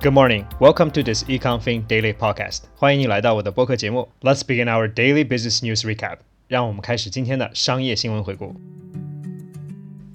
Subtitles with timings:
[0.00, 0.46] Good morning.
[0.60, 2.68] Welcome to this EconFin Daily Podcast.
[2.76, 4.08] 欢迎你来到我的播客节目。
[4.20, 6.18] Let's begin our daily business news recap.
[6.46, 8.54] 让我们开始今天的商业新闻回顾。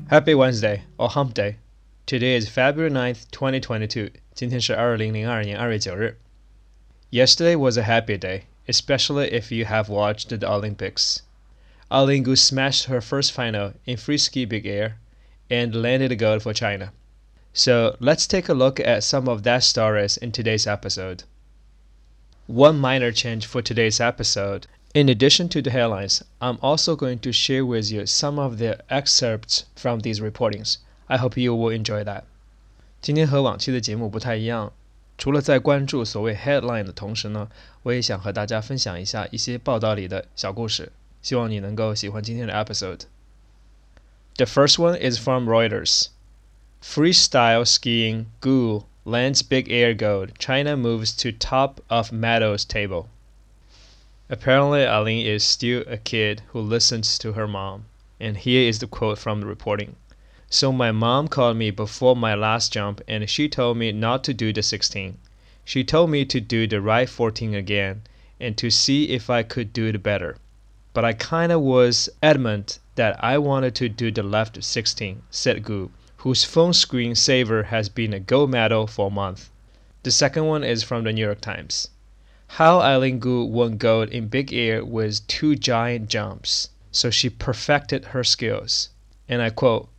[0.10, 1.56] Happy Wednesday or Hump Day.
[2.08, 4.12] Today is February 9th, 2022.
[4.34, 6.18] 今天是二零零二年二月九日。
[7.12, 11.24] Yesterday was a happy day, especially if you have watched the Olympics.
[11.92, 14.94] Eileen Gu smashed her first final in free ski big air
[15.50, 16.94] and landed a gold for China.
[17.53, 21.25] So let's take a look at some of that stories in today's episode.
[22.47, 24.67] One minor change for today's episode.
[24.95, 28.79] In addition to the headlines, I'm also going to share with you some of the
[28.89, 30.79] excerpts from these reportings.
[31.09, 32.23] I hope you will enjoy that.
[33.03, 34.73] 今天和往期的节目不太一样，
[35.19, 37.49] 除了在关注所谓 headline 的同时呢，
[37.83, 40.91] 我也想和大家分享一下一些报道里的小故事。
[41.21, 46.07] 希望你能够喜欢今天的 episode。The first one is from Reuters.
[46.86, 50.38] Freestyle skiing Gu lands big air gold.
[50.38, 53.08] China moves to top of medals table.
[54.30, 57.86] Apparently, Eileen is still a kid who listens to her mom.
[58.20, 59.96] And here is the quote from the reporting.
[60.50, 64.34] So my mom called me before my last jump and she told me not to
[64.34, 65.18] do the 16.
[65.64, 68.02] She told me to do the right 14 again
[68.42, 70.36] and to see if I could do it better
[70.94, 75.90] but I kinda was adamant that I wanted to do the left 16, said Gu,
[76.24, 79.50] whose phone screen saver has been a gold medal for a month.
[80.04, 81.90] The second one is from the New York Times.
[82.48, 88.06] How Eileen Gu won gold in big air with two giant jumps, so she perfected
[88.06, 88.88] her skills.
[89.28, 89.90] And I quote,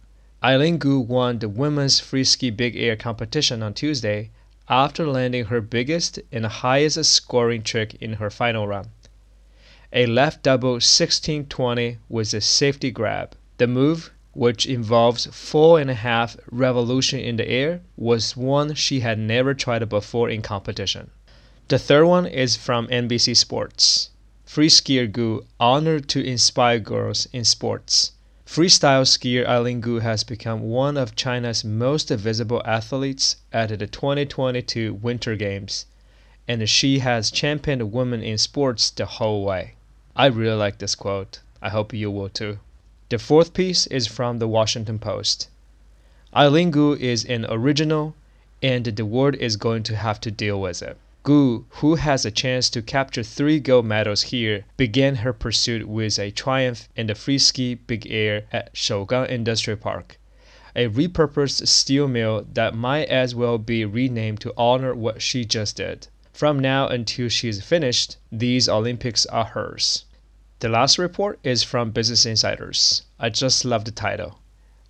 [0.42, 4.30] Eileen Gu won the women's free ski big air competition on Tuesday
[4.66, 8.88] after landing her biggest and highest scoring trick in her final run
[9.94, 13.36] a left double 1620 with a safety grab.
[13.58, 19.00] The move, which involves four and a half revolution in the air, was one she
[19.00, 21.10] had never tried before in competition.
[21.68, 24.10] The third one is from NBC Sports.
[24.44, 28.12] Free skier Gu honored to inspire girls in sports.
[28.46, 34.94] Freestyle skier Eileen Gu has become one of China's most visible athletes at the 2022
[34.94, 35.86] Winter Games,
[36.46, 39.74] and she has championed women in sports the whole way.
[40.14, 41.40] I really like this quote.
[41.62, 42.58] I hope you will too.
[43.10, 45.48] The fourth piece is from the Washington Post.
[46.34, 48.14] Eileen Gu is an original,
[48.62, 50.96] and the world is going to have to deal with it.
[51.22, 56.18] Gu, who has a chance to capture three gold medals here, began her pursuit with
[56.18, 60.18] a triumph in the free ski big air at Shougang Industrial Park,
[60.74, 65.76] a repurposed steel mill that might as well be renamed to honor what she just
[65.76, 66.08] did.
[66.32, 70.06] From now until she's finished, these Olympics are hers.
[70.64, 73.02] The last report is from Business Insiders.
[73.20, 74.38] I just love the title.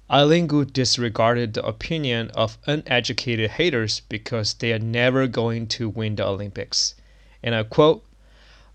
[0.08, 6.14] Eileen Gu disregarded the opinion of uneducated haters because they are never going to win
[6.14, 6.94] the Olympics.
[7.42, 8.04] And I quote,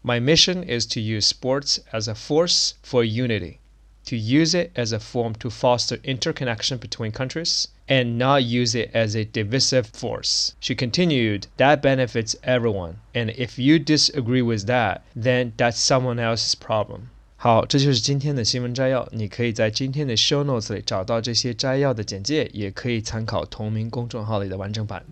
[0.04, 3.62] My mission is to use sports as a force for unity
[4.04, 8.91] to use it as a form to foster interconnection between countries and not use it
[8.95, 10.53] as a divisive force.
[10.61, 16.55] She continued, That benefits everyone, and if you disagree with that, then that's someone else's
[16.55, 17.09] problem.
[17.37, 19.07] 好，这就是今天的新闻摘要。
[19.13, 25.05] 你可以在今天的 show notes 里找到这些摘要的简介，也可以参考同名公众号里的完整版。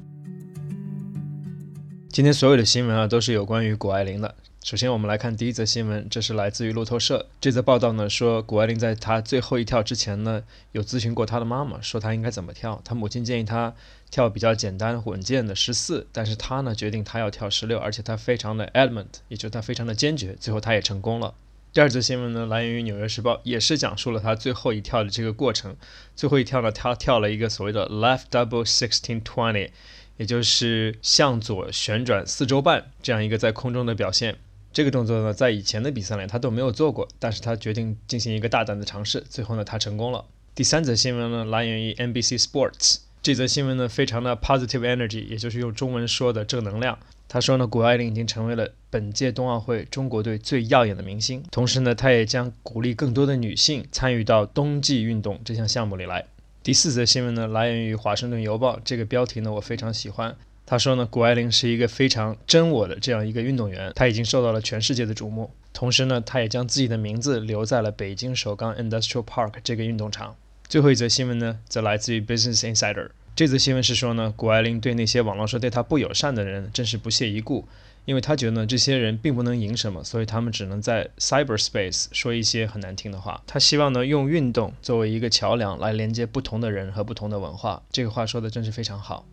[2.08, 4.34] 今天所有的新闻啊，都是有关于谷爱凌的。
[4.63, 7.27] 首先，我们来看第一则新闻，这是来自于路透社。
[7.39, 12.81] 这则报道呢说，谷爱凌在她最后一跳之前呢，有咨询过她的妈妈，说她应该怎么跳。
[12.83, 13.73] 她母亲建议她
[14.11, 20.35] 跳比较简单稳健的十四，但是她呢决定她要跳十六，而且她非常的 adamant，也就是她非常的坚决。
[20.37, 21.33] 最后她也成功了。
[21.71, 25.77] 第二则新闻呢来源于《纽约时报》，也是讲述了她最后一跳的这个过程。
[26.13, 29.69] 最后一跳呢，她跳了一个所谓的 left double sixteen twenty，
[30.17, 34.35] 也就是向左旋转四周半这样一个在空中的表现。
[34.77, 40.23] 这个动作呢，在以前的比赛里他都没有做过，但是他决定进行一个大胆的尝试，最后呢，他成功了。
[40.53, 46.99] 第三则新闻呢，来源于 NBC Sports，这则新闻呢，非常的 positive energy，也就是用中文说的正能量。
[47.27, 56.23] 他说呢，谷爱凌已经成为了本届冬奥会中国队最耀眼的明星，同时呢，他也将鼓励更多的女性参与到冬季运动这项项目里来。
[56.61, 60.35] 第四则新闻呢，来源于华盛顿邮报，这个标题呢，我非常喜欢。
[60.69, 65.49] 他说呢，谷爱凌是一个非常真我的这样一个运动员，他已经受到了全世界的瞩目。
[65.71, 70.35] 同时呢，他也将自己的名字留在了北京首钢 Industrial Park 这个运动场。
[70.67, 73.11] 最后一则新闻呢，则来自于 Business Insider。
[73.33, 77.65] 这则新闻是说呢，谷爱凌对那些网络上对她不友善的人真是不屑一顾，
[78.03, 83.41] 因为他觉得呢，这些人并不能赢什么，所以他们只能在 cyberspace 说一些很难听的话。
[83.47, 87.81] 他希望呢，用运动作为一个桥梁来连接不同的人和不同的文化。
[87.89, 89.25] 这个话说的真是非常好。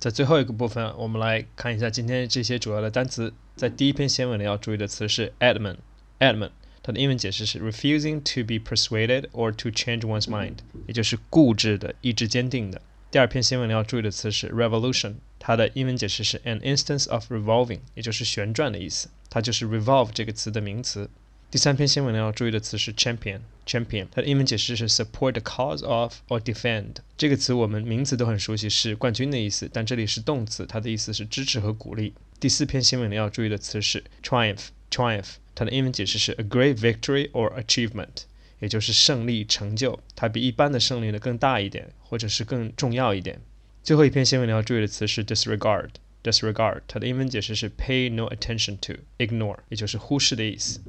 [0.00, 3.34] 在最后一个部分，我们来看一下今天这些主要的单词。
[3.54, 6.52] 在第一篇新闻里要注意的词是 adamant，adamant，
[6.82, 10.54] 它的英文解释是 refusing to be persuaded or to change one's mind，
[10.86, 12.80] 也就是固执的、意志坚定的。
[13.10, 21.10] 第二篇新闻里要注意的词是 revolution，它的英文解释是 an instance of revolving，也就是旋转的意思，它就是 revolve 这个词的名词。
[21.50, 26.98] 第三篇新闻里要注意的词是 champion，champion，它的英文解释是 support the cause of or defend。
[27.18, 32.14] 这个词我们名词都很熟悉，是冠军的意思，但这里是动词，它的意思是支持和鼓励。
[32.38, 38.26] 第四篇新闻里要注意的词是 triumph，triumph，它的英文解释是 a great victory or achievement。
[38.60, 43.40] 也就是胜利成就，它比一般的胜利呢更大一点，或者是更重要一点。
[43.82, 50.80] 最后一篇新闻呢要注意的词是 disregard，disregard，它的英文解释是 pay no attention to，ignore，也就是忽视的意思。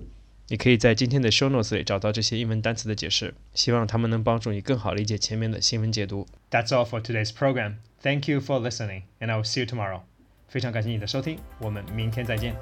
[0.52, 6.28] 你可以在今天的 show notes 里找到这些英文单词的解释，希望他们能帮助你更好理解前面的新闻解读。
[6.50, 7.76] That's all for today's program.
[8.02, 10.02] Thank you for listening, and I will see you tomorrow.
[10.50, 12.54] 非常感谢你的收听，我们明天再见。